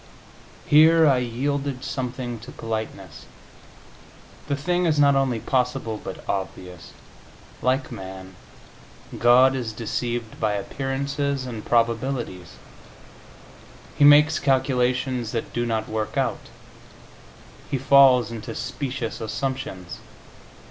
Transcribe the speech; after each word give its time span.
Here 0.65 1.05
I 1.05 1.19
yielded 1.19 1.83
something 1.83 2.39
to 2.39 2.51
politeness; 2.51 3.27
the 4.47 4.55
thing 4.55 4.87
is 4.87 4.97
not 4.99 5.15
only 5.15 5.39
possible, 5.39 6.01
but 6.03 6.27
obvious. 6.27 6.93
Like 7.61 7.91
man, 7.91 8.35
God 9.19 9.55
is 9.55 9.71
deceived 9.73 10.39
by 10.39 10.53
appearances 10.53 11.45
and 11.45 11.63
probabilities; 11.63 12.53
He 13.95 14.03
makes 14.03 14.39
calculations 14.39 15.33
that 15.33 15.53
do 15.53 15.67
not 15.67 15.87
work 15.87 16.17
out; 16.17 16.49
He 17.69 17.77
falls 17.77 18.31
into 18.31 18.55
specious 18.55 19.21
assumptions. 19.21 19.99